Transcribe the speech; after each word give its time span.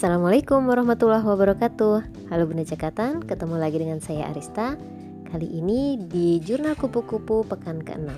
Assalamualaikum 0.00 0.64
warahmatullahi 0.64 1.20
wabarakatuh. 1.20 2.32
Halo 2.32 2.48
Bunda 2.48 2.64
Cekatan, 2.64 3.20
ketemu 3.20 3.60
lagi 3.60 3.76
dengan 3.84 4.00
saya 4.00 4.32
Arista. 4.32 4.80
Kali 5.28 5.44
ini 5.44 6.00
di 6.08 6.40
Jurnal 6.40 6.72
Kupu-Kupu 6.72 7.44
Pekan 7.44 7.84
ke-6 7.84 8.08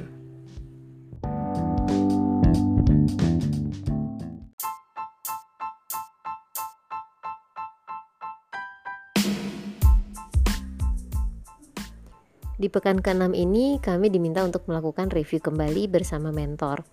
Di 12.62 12.70
pekan 12.70 13.02
ke-6 13.02 13.34
ini 13.34 13.82
kami 13.82 14.06
diminta 14.06 14.46
untuk 14.46 14.70
melakukan 14.70 15.10
review 15.10 15.42
kembali 15.42 15.90
bersama 15.90 16.30
mentor. 16.30 16.86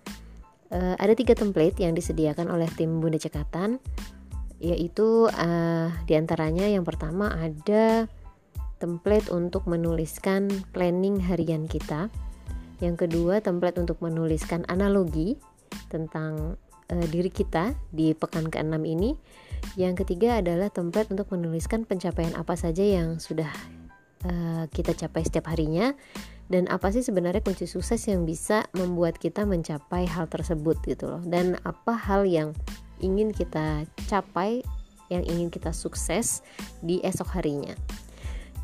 Uh, 0.74 0.98
ada 0.98 1.14
tiga 1.14 1.38
template 1.38 1.78
yang 1.78 1.94
disediakan 1.94 2.50
oleh 2.50 2.66
tim 2.74 2.98
Bunda 2.98 3.22
Cekatan 3.22 3.78
yaitu 4.60 5.26
uh, 5.32 5.88
di 6.04 6.14
antaranya 6.14 6.68
yang 6.68 6.84
pertama 6.84 7.32
ada 7.32 8.06
template 8.76 9.32
untuk 9.32 9.64
menuliskan 9.64 10.52
planning 10.76 11.20
harian 11.20 11.64
kita. 11.64 12.12
Yang 12.80 13.08
kedua 13.08 13.40
template 13.40 13.80
untuk 13.80 14.00
menuliskan 14.04 14.68
analogi 14.68 15.40
tentang 15.88 16.60
uh, 16.92 17.06
diri 17.08 17.32
kita 17.32 17.72
di 17.92 18.12
pekan 18.12 18.52
ke-6 18.52 18.76
ini. 18.84 19.16
Yang 19.76 20.04
ketiga 20.04 20.40
adalah 20.40 20.68
template 20.68 21.12
untuk 21.12 21.32
menuliskan 21.32 21.84
pencapaian 21.84 22.32
apa 22.36 22.56
saja 22.56 22.84
yang 22.84 23.20
sudah 23.20 23.48
uh, 24.28 24.64
kita 24.72 24.92
capai 24.96 25.24
setiap 25.24 25.48
harinya. 25.52 25.96
Dan 26.50 26.66
apa 26.66 26.90
sih 26.90 27.06
sebenarnya 27.06 27.46
kunci 27.46 27.70
sukses 27.70 28.02
yang 28.10 28.26
bisa 28.26 28.66
membuat 28.74 29.22
kita 29.22 29.46
mencapai 29.46 30.04
hal 30.10 30.26
tersebut 30.26 30.82
gitu 30.82 31.06
loh. 31.06 31.22
Dan 31.22 31.54
apa 31.62 31.94
hal 31.94 32.26
yang 32.26 32.56
ingin 33.00 33.34
kita 33.34 33.84
capai 34.08 34.64
yang 35.10 35.26
ingin 35.26 35.50
kita 35.50 35.74
sukses 35.74 36.40
di 36.80 37.02
esok 37.02 37.34
harinya. 37.34 37.74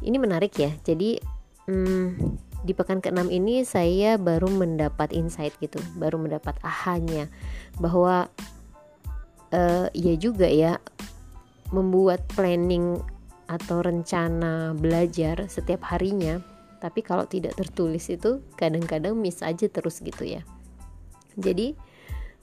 Ini 0.00 0.16
menarik 0.20 0.54
ya. 0.56 0.70
Jadi 0.86 1.18
hmm, 1.66 2.38
di 2.62 2.72
pekan 2.74 2.98
ke-6 2.98 3.30
ini 3.30 3.62
saya 3.62 4.18
baru 4.18 4.50
mendapat 4.50 5.14
insight 5.14 5.54
gitu 5.62 5.78
baru 5.94 6.18
mendapat 6.18 6.58
ahanya 6.66 7.30
bahwa 7.78 8.26
uh, 9.54 9.86
ya 9.94 10.14
juga 10.18 10.50
ya 10.50 10.82
membuat 11.70 12.26
planning 12.34 12.98
atau 13.46 13.82
rencana 13.82 14.74
belajar 14.74 15.46
setiap 15.46 15.86
harinya 15.94 16.42
tapi 16.82 17.06
kalau 17.06 17.24
tidak 17.30 17.54
tertulis 17.54 18.10
itu 18.10 18.42
kadang-kadang 18.58 19.14
miss 19.14 19.40
aja 19.40 19.70
terus 19.70 20.02
gitu 20.02 20.26
ya. 20.26 20.42
Jadi 21.38 21.78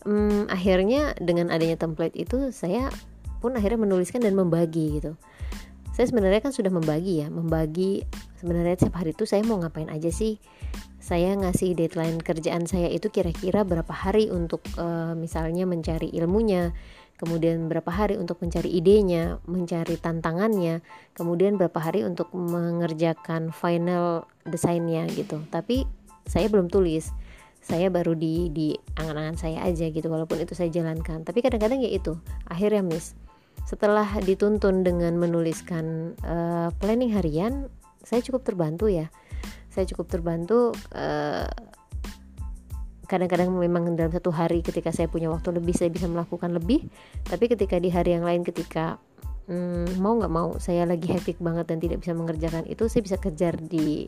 hmm, 0.03 0.51
akhirnya 0.51 1.15
dengan 1.19 1.51
adanya 1.51 1.75
template 1.79 2.15
itu 2.15 2.51
saya 2.55 2.91
pun 3.43 3.55
akhirnya 3.59 3.83
menuliskan 3.83 4.23
dan 4.23 4.37
membagi 4.37 5.01
gitu 5.01 5.19
saya 5.93 6.09
sebenarnya 6.09 6.41
kan 6.41 6.55
sudah 6.55 6.73
membagi 6.73 7.25
ya 7.25 7.27
membagi 7.29 8.07
sebenarnya 8.39 8.79
setiap 8.79 9.03
hari 9.03 9.13
itu 9.13 9.27
saya 9.29 9.45
mau 9.45 9.61
ngapain 9.61 9.91
aja 9.91 10.09
sih 10.09 10.39
saya 11.03 11.35
ngasih 11.35 11.75
deadline 11.75 12.23
kerjaan 12.23 12.63
saya 12.63 12.87
itu 12.87 13.11
kira-kira 13.11 13.67
berapa 13.67 13.91
hari 13.91 14.31
untuk 14.31 14.63
uh, 14.79 15.11
misalnya 15.13 15.67
mencari 15.67 16.07
ilmunya 16.15 16.71
kemudian 17.23 17.71
berapa 17.71 17.87
hari 17.87 18.19
untuk 18.19 18.41
mencari 18.43 18.67
idenya, 18.67 19.39
mencari 19.47 19.95
tantangannya, 19.95 20.83
kemudian 21.15 21.55
berapa 21.55 21.79
hari 21.79 22.03
untuk 22.03 22.33
mengerjakan 22.35 23.55
final 23.55 24.27
desainnya 24.43 25.07
gitu. 25.07 25.39
Tapi 25.47 25.87
saya 26.27 26.51
belum 26.51 26.67
tulis. 26.67 27.15
Saya 27.63 27.87
baru 27.87 28.11
di 28.11 28.51
di 28.51 28.75
angan-angan 28.99 29.39
saya 29.39 29.63
aja 29.63 29.87
gitu 29.87 30.11
walaupun 30.11 30.43
itu 30.43 30.51
saya 30.51 30.67
jalankan. 30.67 31.23
Tapi 31.23 31.39
kadang-kadang 31.39 31.79
ya 31.79 31.89
itu, 31.95 32.19
akhirnya 32.51 32.83
miss. 32.83 33.15
Setelah 33.63 34.19
dituntun 34.19 34.83
dengan 34.83 35.15
menuliskan 35.15 36.13
uh, 36.27 36.69
planning 36.83 37.15
harian, 37.15 37.71
saya 38.03 38.19
cukup 38.19 38.43
terbantu 38.43 38.91
ya. 38.91 39.07
Saya 39.71 39.87
cukup 39.87 40.11
terbantu 40.11 40.75
uh, 40.93 41.47
kadang-kadang 43.07 43.51
memang 43.53 43.93
dalam 43.93 44.09
satu 44.09 44.33
hari 44.33 44.63
ketika 44.65 44.89
saya 44.89 45.05
punya 45.05 45.29
waktu 45.29 45.53
lebih 45.53 45.75
saya 45.75 45.91
bisa 45.91 46.07
melakukan 46.07 46.55
lebih 46.55 46.87
tapi 47.27 47.51
ketika 47.51 47.77
di 47.77 47.91
hari 47.91 48.15
yang 48.15 48.25
lain 48.25 48.41
ketika 48.41 48.97
hmm, 49.45 49.99
mau 49.99 50.15
nggak 50.17 50.33
mau 50.33 50.55
saya 50.57 50.87
lagi 50.87 51.11
hektik 51.11 51.37
banget 51.37 51.67
dan 51.67 51.77
tidak 51.83 52.01
bisa 52.01 52.15
mengerjakan 52.15 52.63
itu 52.65 52.87
saya 52.87 53.03
bisa 53.03 53.17
kejar 53.19 53.59
di 53.59 54.07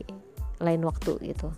lain 0.58 0.82
waktu 0.82 1.20
gitu 1.22 1.52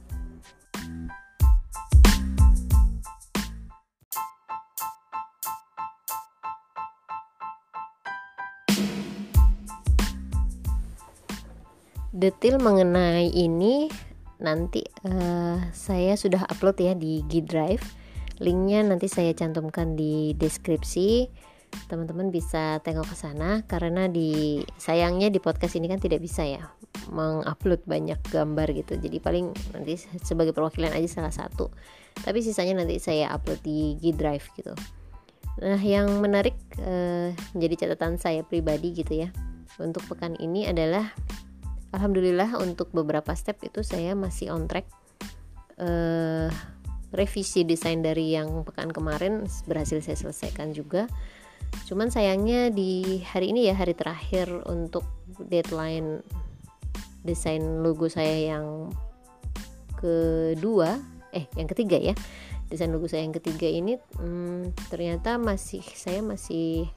Detail 12.08 12.56
mengenai 12.56 13.28
ini 13.28 13.92
nanti 14.40 14.80
uh, 15.04 15.60
saya 15.74 16.16
sudah 16.16 16.46
upload 16.48 16.80
ya 16.80 16.92
di 16.96 17.20
G 17.28 17.44
Drive. 17.44 17.84
Linknya 18.40 18.86
nanti 18.86 19.10
saya 19.10 19.34
cantumkan 19.36 19.92
di 19.92 20.32
deskripsi. 20.32 21.28
Teman-teman 21.68 22.32
bisa 22.32 22.80
tengok 22.80 23.12
ke 23.12 23.16
sana 23.18 23.60
karena 23.68 24.08
di 24.08 24.64
sayangnya 24.80 25.28
di 25.28 25.36
podcast 25.36 25.76
ini 25.76 25.84
kan 25.84 26.00
tidak 26.00 26.24
bisa 26.24 26.48
ya 26.48 26.64
mengupload 27.12 27.84
banyak 27.84 28.16
gambar 28.32 28.72
gitu. 28.72 28.96
Jadi 28.96 29.20
paling 29.20 29.52
nanti 29.76 30.00
sebagai 30.24 30.56
perwakilan 30.56 30.96
aja 30.96 31.20
salah 31.20 31.34
satu. 31.34 31.68
Tapi 32.24 32.40
sisanya 32.40 32.80
nanti 32.80 32.96
saya 32.96 33.28
upload 33.36 33.60
di 33.60 34.00
G 34.00 34.16
Drive 34.16 34.48
gitu. 34.56 34.72
Nah 35.60 35.82
yang 35.82 36.24
menarik 36.24 36.56
uh, 36.80 37.36
menjadi 37.52 37.84
catatan 37.84 38.16
saya 38.16 38.40
pribadi 38.48 38.96
gitu 38.96 39.26
ya 39.26 39.28
untuk 39.76 40.08
pekan 40.08 40.40
ini 40.40 40.64
adalah 40.64 41.12
alhamdulillah 41.92 42.58
untuk 42.60 42.92
beberapa 42.92 43.32
step 43.32 43.60
itu 43.64 43.80
saya 43.84 44.12
masih 44.12 44.52
on 44.52 44.68
track. 44.68 44.88
Uh, 45.78 46.50
revisi 47.14 47.64
desain 47.64 48.04
dari 48.04 48.36
yang 48.36 48.66
pekan 48.66 48.92
kemarin 48.92 49.48
berhasil 49.64 50.02
saya 50.04 50.18
selesaikan 50.18 50.76
juga. 50.76 51.08
Cuman 51.88 52.12
sayangnya 52.12 52.68
di 52.72 53.20
hari 53.24 53.52
ini 53.52 53.68
ya 53.68 53.76
hari 53.76 53.96
terakhir 53.96 54.48
untuk 54.68 55.04
deadline 55.48 56.20
desain 57.24 57.84
logo 57.84 58.08
saya 58.08 58.56
yang 58.56 58.92
kedua 59.96 61.00
eh 61.32 61.48
yang 61.56 61.68
ketiga 61.68 61.96
ya. 61.96 62.14
Desain 62.68 62.92
logo 62.92 63.08
saya 63.08 63.24
yang 63.24 63.36
ketiga 63.36 63.68
ini 63.68 63.96
hmm, 63.96 64.76
ternyata 64.92 65.40
masih 65.40 65.80
saya 65.96 66.20
masih 66.20 66.88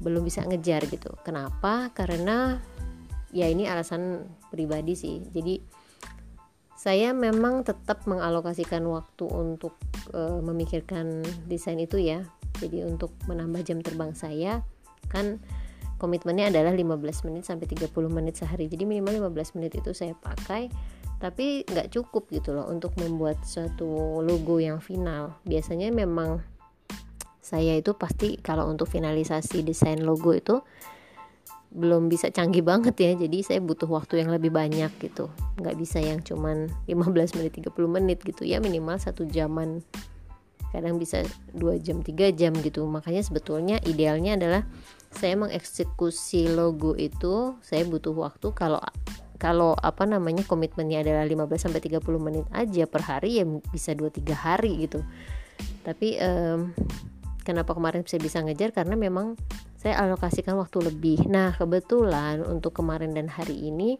belum 0.00 0.24
bisa 0.24 0.40
ngejar 0.48 0.88
gitu. 0.88 1.12
Kenapa? 1.20 1.92
Karena 1.92 2.56
ya 3.30 3.46
ini 3.46 3.66
alasan 3.66 4.26
pribadi 4.50 4.94
sih. 4.94 5.22
Jadi 5.30 5.62
saya 6.80 7.12
memang 7.12 7.60
tetap 7.60 8.08
mengalokasikan 8.08 8.80
waktu 8.88 9.28
untuk 9.28 9.76
e, 10.10 10.40
memikirkan 10.40 11.20
desain 11.44 11.76
itu 11.76 12.00
ya. 12.00 12.24
Jadi 12.56 12.84
untuk 12.84 13.12
menambah 13.28 13.60
jam 13.64 13.84
terbang 13.84 14.16
saya 14.16 14.64
kan 15.12 15.40
komitmennya 16.00 16.48
adalah 16.48 16.72
15 16.72 17.28
menit 17.28 17.44
sampai 17.44 17.68
30 17.68 17.92
menit 18.08 18.40
sehari. 18.40 18.66
Jadi 18.66 18.88
minimal 18.88 19.28
15 19.28 19.60
menit 19.60 19.76
itu 19.76 19.92
saya 19.92 20.16
pakai 20.16 20.72
tapi 21.20 21.68
nggak 21.68 21.92
cukup 21.92 22.32
gitu 22.32 22.56
loh 22.56 22.64
untuk 22.72 22.96
membuat 22.96 23.44
suatu 23.44 24.24
logo 24.24 24.56
yang 24.56 24.80
final. 24.80 25.36
Biasanya 25.44 25.92
memang 25.92 26.40
saya 27.44 27.76
itu 27.76 27.92
pasti 27.92 28.40
kalau 28.40 28.72
untuk 28.72 28.88
finalisasi 28.88 29.60
desain 29.60 30.00
logo 30.00 30.32
itu 30.32 30.64
belum 31.70 32.10
bisa 32.10 32.34
canggih 32.34 32.66
banget 32.66 32.98
ya. 32.98 33.12
Jadi 33.14 33.46
saya 33.46 33.60
butuh 33.62 33.86
waktu 33.86 34.22
yang 34.22 34.34
lebih 34.34 34.50
banyak 34.50 34.90
gitu. 34.98 35.30
Nggak 35.58 35.76
bisa 35.78 36.02
yang 36.02 36.18
cuman 36.22 36.66
15 36.90 37.38
menit 37.38 37.52
30 37.62 37.70
menit 37.86 38.18
gitu. 38.26 38.42
Ya 38.42 38.58
minimal 38.58 38.98
satu 38.98 39.22
jaman. 39.26 39.82
Kadang 40.70 41.02
bisa 41.02 41.26
dua 41.50 41.78
jam 41.78 42.02
tiga 42.02 42.30
jam 42.34 42.54
gitu. 42.58 42.86
Makanya 42.86 43.22
sebetulnya 43.22 43.78
idealnya 43.86 44.38
adalah 44.38 44.62
saya 45.10 45.34
mengeksekusi 45.34 46.50
logo 46.54 46.94
itu 46.94 47.58
saya 47.62 47.86
butuh 47.86 48.14
waktu. 48.14 48.50
Kalau 48.54 48.78
kalau 49.40 49.72
apa 49.72 50.04
namanya 50.04 50.44
komitmennya 50.44 51.00
adalah 51.00 51.24
15 51.24 51.64
sampai 51.64 51.80
30 51.80 52.04
menit 52.20 52.46
aja 52.52 52.84
per 52.84 53.02
hari 53.08 53.40
ya 53.40 53.48
bisa 53.72 53.96
2 53.96 54.12
3 54.12 54.36
hari 54.36 54.84
gitu. 54.84 55.00
Tapi 55.80 56.20
um, 56.20 56.76
kenapa 57.42 57.74
kemarin 57.74 58.04
saya 58.06 58.20
bisa 58.22 58.38
ngejar? 58.44 58.70
Karena 58.72 58.94
memang 58.94 59.34
saya 59.80 59.96
alokasikan 60.04 60.56
waktu 60.60 60.92
lebih. 60.92 61.24
Nah 61.26 61.56
kebetulan 61.56 62.44
untuk 62.44 62.76
kemarin 62.76 63.16
dan 63.16 63.26
hari 63.26 63.56
ini 63.56 63.96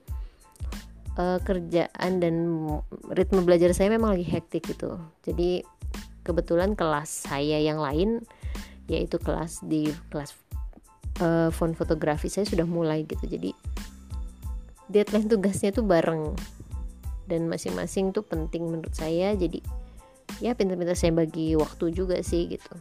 uh, 1.17 1.41
kerjaan 1.41 2.21
dan 2.21 2.35
ritme 3.11 3.41
belajar 3.43 3.73
saya 3.73 3.89
memang 3.93 4.15
lagi 4.15 4.29
hektik 4.29 4.69
gitu. 4.69 5.01
Jadi 5.25 5.65
kebetulan 6.23 6.77
kelas 6.77 7.27
saya 7.27 7.57
yang 7.59 7.81
lain 7.81 8.21
yaitu 8.91 9.17
kelas 9.17 9.65
di 9.65 9.89
kelas 10.13 10.37
uh, 11.25 11.49
font 11.49 11.73
fotografi 11.73 12.29
saya 12.29 12.45
sudah 12.45 12.69
mulai 12.69 13.09
gitu. 13.09 13.25
Jadi 13.25 13.57
deadline 14.93 15.33
tugasnya 15.33 15.73
tuh 15.73 15.89
bareng. 15.89 16.37
Dan 17.31 17.47
masing-masing 17.47 18.11
tuh 18.11 18.27
penting 18.27 18.67
menurut 18.67 18.91
saya. 18.91 19.31
Jadi 19.39 19.63
ya 20.43 20.55
pintar-pintar 20.55 20.99
saya 20.99 21.15
bagi 21.15 21.55
waktu 21.55 21.95
juga 21.95 22.19
sih 22.23 22.47
gitu 22.47 22.75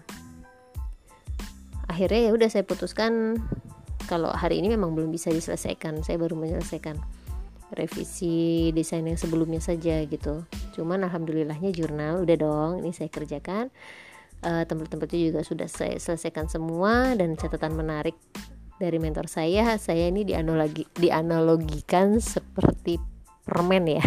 akhirnya 2.00 2.22
ya 2.22 2.32
udah 2.32 2.48
saya 2.48 2.64
putuskan. 2.64 3.36
Kalau 4.08 4.32
hari 4.32 4.64
ini 4.64 4.72
memang 4.72 4.96
belum 4.96 5.12
bisa 5.12 5.30
diselesaikan 5.36 6.00
saya 6.02 6.16
baru 6.16 6.40
menyelesaikan 6.40 6.96
revisi 7.76 8.72
desain 8.72 9.04
yang 9.04 9.20
sebelumnya 9.20 9.60
saja 9.60 10.00
gitu. 10.08 10.48
Cuman 10.74 11.04
alhamdulillahnya 11.04 11.76
jurnal 11.76 12.24
udah 12.24 12.38
dong 12.40 12.72
ini 12.80 12.96
saya 12.96 13.12
kerjakan. 13.12 13.68
Uh, 14.40 14.64
tempat-tempatnya 14.64 15.20
juga 15.36 15.42
sudah 15.44 15.68
saya 15.68 16.00
selesaikan 16.00 16.48
semua 16.48 17.12
dan 17.20 17.36
catatan 17.36 17.76
menarik 17.76 18.16
dari 18.80 18.96
mentor 18.96 19.28
saya 19.28 19.76
saya 19.76 20.08
ini 20.08 20.24
dianalogi 20.24 20.88
dianalogikan 20.96 22.24
seperti 22.24 22.96
permen 23.44 24.00
ya. 24.00 24.06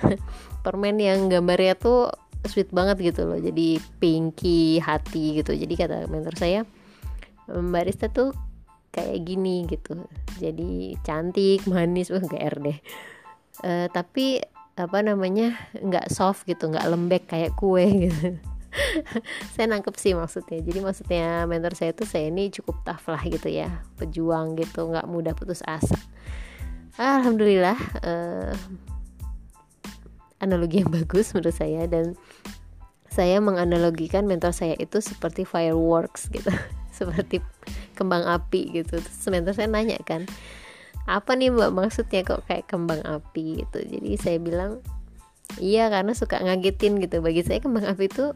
Permen 0.64 0.96
yang 0.98 1.28
gambarnya 1.28 1.76
tuh 1.78 2.10
sweet 2.48 2.72
banget 2.74 3.12
gitu 3.12 3.28
loh 3.28 3.38
jadi 3.38 3.78
pinky 4.00 4.80
hati 4.80 5.44
gitu. 5.44 5.52
Jadi 5.52 5.74
kata 5.76 6.08
mentor 6.08 6.34
saya 6.34 6.64
barista 7.48 8.10
tuh 8.10 8.34
kayak 8.96 9.28
gini 9.28 9.68
gitu. 9.68 10.08
Jadi 10.40 10.96
cantik 11.04 11.68
manis 11.68 12.08
wah 12.08 12.24
gr 12.24 12.54
deh. 12.64 12.78
Uh, 13.60 13.88
tapi 13.92 14.40
apa 14.76 15.00
namanya 15.00 15.56
nggak 15.72 16.12
soft 16.12 16.44
gitu 16.44 16.68
nggak 16.68 16.88
lembek 16.88 17.24
kayak 17.28 17.52
kue 17.56 17.84
gitu. 18.08 18.40
Saya 19.56 19.72
nangkep 19.72 19.96
sih 19.96 20.12
maksudnya. 20.12 20.60
Jadi 20.60 20.78
maksudnya 20.80 21.44
mentor 21.48 21.76
saya 21.76 21.92
tuh 21.96 22.08
saya 22.08 22.28
ini 22.28 22.52
cukup 22.52 22.84
tough 22.84 23.08
lah 23.08 23.20
gitu 23.24 23.48
ya. 23.48 23.84
Pejuang 24.00 24.56
gitu 24.56 24.88
nggak 24.88 25.08
mudah 25.08 25.32
putus 25.36 25.64
asa. 25.64 25.96
Alhamdulillah 26.96 27.76
uh, 28.04 28.52
analogi 30.40 30.84
yang 30.84 30.92
bagus 30.96 31.32
menurut 31.32 31.56
saya. 31.56 31.88
Dan 31.88 32.16
saya 33.08 33.40
menganalogikan 33.40 34.28
mentor 34.28 34.52
saya 34.52 34.76
itu 34.76 35.00
seperti 35.00 35.48
fireworks 35.48 36.28
gitu 36.28 36.52
seperti 36.96 37.44
kembang 37.92 38.24
api 38.24 38.82
gitu. 38.82 38.96
Terus 38.98 39.26
mentor 39.28 39.52
saya 39.52 39.68
nanya 39.68 40.00
kan 40.02 40.24
apa 41.06 41.38
nih 41.38 41.54
mbak 41.54 41.70
maksudnya 41.70 42.26
kok 42.26 42.42
kayak 42.50 42.66
kembang 42.66 43.04
api? 43.06 43.62
gitu. 43.62 43.78
Jadi 43.84 44.10
saya 44.18 44.38
bilang 44.42 44.82
iya 45.62 45.86
karena 45.92 46.16
suka 46.16 46.42
ngagetin 46.42 46.98
gitu. 46.98 47.22
Bagi 47.22 47.46
saya 47.46 47.62
kembang 47.62 47.86
api 47.86 48.10
itu 48.10 48.34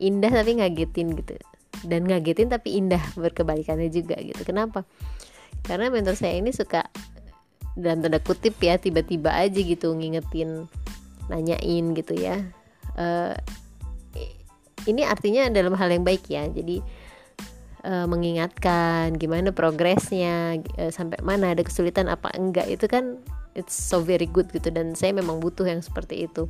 indah 0.00 0.32
tapi 0.32 0.62
ngagetin 0.62 1.18
gitu. 1.18 1.36
Dan 1.84 2.08
ngagetin 2.08 2.48
tapi 2.48 2.80
indah 2.80 3.02
berkebalikannya 3.18 3.92
juga 3.92 4.16
gitu. 4.22 4.40
Kenapa? 4.46 4.88
Karena 5.66 5.92
mentor 5.92 6.16
saya 6.16 6.38
ini 6.40 6.54
suka 6.54 6.88
dalam 7.78 8.02
tanda 8.02 8.18
kutip 8.18 8.58
ya 8.58 8.74
tiba-tiba 8.74 9.30
aja 9.30 9.60
gitu 9.60 9.94
ngingetin 9.94 10.66
nanyain 11.28 11.84
gitu 11.94 12.16
ya. 12.16 12.40
Uh, 12.98 13.36
ini 14.88 15.04
artinya 15.04 15.52
dalam 15.52 15.76
hal 15.76 15.92
yang 15.92 16.02
baik 16.02 16.24
ya. 16.26 16.48
Jadi 16.48 16.80
uh, 17.88 18.04
mengingatkan 18.04 19.16
gimana 19.16 19.50
progresnya 19.50 20.60
uh, 20.76 20.92
sampai 20.92 21.16
mana 21.24 21.56
ada 21.56 21.64
kesulitan 21.64 22.12
apa 22.12 22.28
enggak 22.36 22.68
itu 22.68 22.84
kan 22.84 23.16
it's 23.56 23.72
so 23.72 24.04
very 24.04 24.28
good 24.28 24.46
gitu. 24.52 24.68
Dan 24.68 24.92
saya 24.92 25.16
memang 25.16 25.40
butuh 25.40 25.64
yang 25.64 25.80
seperti 25.80 26.28
itu. 26.28 26.44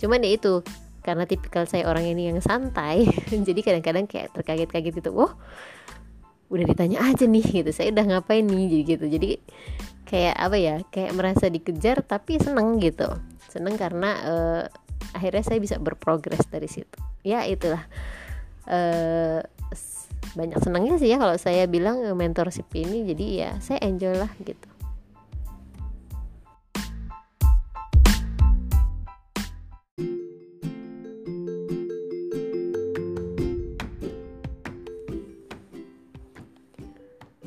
Cuman 0.00 0.24
ya 0.24 0.34
itu 0.34 0.64
karena 1.04 1.28
tipikal 1.28 1.68
saya 1.68 1.84
orang 1.90 2.08
ini 2.08 2.30
yang 2.30 2.38
santai 2.38 3.10
jadi 3.48 3.60
kadang-kadang 3.60 4.06
kayak 4.06 4.30
terkaget-kaget 4.38 5.02
itu 5.02 5.10
wah 5.10 5.34
udah 6.52 6.64
ditanya 6.68 6.98
aja 7.04 7.24
nih 7.28 7.62
gitu. 7.62 7.70
Saya 7.72 7.92
udah 7.92 8.04
ngapain 8.08 8.44
nih? 8.44 8.64
Jadi 8.68 8.82
gitu. 8.88 9.04
Jadi 9.08 9.30
kayak 10.08 10.36
apa 10.36 10.56
ya 10.60 10.76
kayak 10.92 11.12
merasa 11.16 11.48
dikejar 11.48 12.04
tapi 12.04 12.36
seneng 12.36 12.76
gitu. 12.80 13.08
Seneng 13.48 13.76
karena 13.80 14.10
uh, 14.24 14.62
akhirnya 15.16 15.44
saya 15.44 15.58
bisa 15.60 15.76
berprogres 15.80 16.44
dari 16.48 16.68
situ. 16.68 16.98
Ya 17.24 17.44
itulah. 17.48 17.84
Uh, 18.62 19.42
banyak 20.32 20.58
senangnya 20.64 20.96
sih 20.96 21.12
ya 21.12 21.20
kalau 21.20 21.36
saya 21.36 21.68
bilang 21.68 22.00
mentorship 22.16 22.68
ini 22.72 23.04
jadi 23.12 23.26
ya 23.28 23.50
saya 23.60 23.78
enjoy 23.84 24.16
lah 24.16 24.32
gitu 24.40 24.72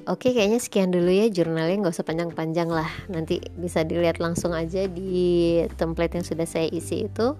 Oke, 0.05 0.37
kayaknya 0.37 0.61
sekian 0.61 0.93
dulu 0.93 1.09
ya 1.09 1.33
jurnalnya 1.33 1.81
nggak 1.81 1.97
usah 1.97 2.05
panjang-panjang 2.05 2.69
lah. 2.69 2.85
Nanti 3.09 3.41
bisa 3.57 3.81
dilihat 3.81 4.21
langsung 4.21 4.53
aja 4.53 4.85
di 4.85 5.65
template 5.81 6.21
yang 6.21 6.21
sudah 6.21 6.45
saya 6.45 6.69
isi 6.69 7.09
itu. 7.09 7.33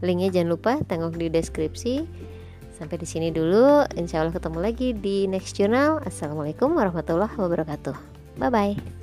Linknya 0.00 0.32
jangan 0.32 0.48
lupa 0.56 0.72
tengok 0.88 1.20
di 1.20 1.28
deskripsi. 1.28 2.08
Sampai 2.78 2.96
di 2.96 3.06
sini 3.10 3.34
dulu. 3.34 3.82
Insya 3.98 4.22
Allah 4.22 4.32
ketemu 4.32 4.58
lagi 4.62 4.94
di 4.94 5.26
next 5.26 5.58
journal. 5.58 5.98
Assalamualaikum 6.06 6.78
warahmatullahi 6.78 7.34
wabarakatuh. 7.34 7.94
Bye 8.38 8.50
bye. 8.54 8.97